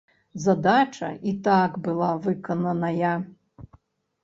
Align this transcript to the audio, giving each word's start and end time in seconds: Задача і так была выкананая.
Задача 0.45 1.09
і 1.33 1.35
так 1.49 1.77
была 1.89 2.11
выкананая. 2.29 3.15